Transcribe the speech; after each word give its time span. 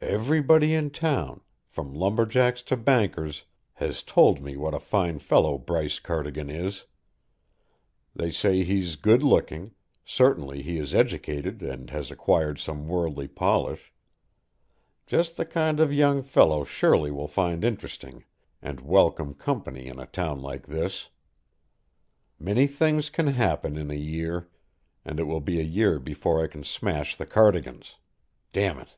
Everybody 0.00 0.74
in 0.74 0.90
town, 0.90 1.40
from 1.66 1.92
lumberjacks 1.92 2.62
to 2.62 2.76
bankers, 2.76 3.42
has 3.74 4.04
told 4.04 4.40
me 4.40 4.56
what 4.56 4.72
a 4.72 4.78
fine 4.80 5.18
fellow 5.18 5.58
Bryce 5.58 5.98
Cardigan 5.98 6.48
is. 6.48 6.84
They 8.14 8.30
say 8.30 8.62
he's 8.62 8.94
good 8.96 9.22
looking; 9.24 9.72
certainly 10.06 10.62
he 10.62 10.78
is 10.78 10.94
educated 10.94 11.62
and 11.62 11.90
has 11.90 12.10
acquired 12.12 12.60
some 12.60 12.86
worldly 12.88 13.26
polish 13.26 13.92
just 15.04 15.36
the 15.36 15.44
kind 15.44 15.80
of 15.80 15.92
young 15.92 16.22
fellow 16.22 16.62
Shirley 16.64 17.10
will 17.10 17.28
find 17.28 17.64
interesting 17.64 18.24
and 18.62 18.80
welcome 18.80 19.34
company 19.34 19.88
in 19.88 19.98
a 19.98 20.06
town 20.06 20.40
like 20.40 20.68
this. 20.68 21.08
Many 22.38 22.68
things 22.68 23.10
can 23.10 23.26
happen 23.26 23.76
in 23.76 23.90
a 23.90 23.94
year 23.96 24.48
and 25.04 25.18
it 25.18 25.24
will 25.24 25.40
be 25.42 25.58
a 25.58 25.64
year 25.64 25.98
before 25.98 26.42
I 26.42 26.46
can 26.46 26.62
smash 26.62 27.16
the 27.16 27.26
Cardigans. 27.26 27.96
Damn 28.52 28.78
it!" 28.78 28.96